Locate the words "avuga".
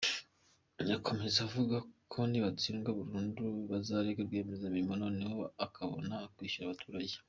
1.47-1.75